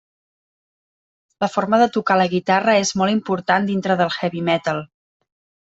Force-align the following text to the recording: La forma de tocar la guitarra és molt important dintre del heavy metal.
La 1.45 1.49
forma 1.57 1.81
de 1.83 1.89
tocar 1.99 2.17
la 2.23 2.27
guitarra 2.33 2.77
és 2.87 2.95
molt 3.03 3.17
important 3.19 3.73
dintre 3.73 4.03
del 4.03 4.15
heavy 4.19 4.47
metal. 4.53 4.85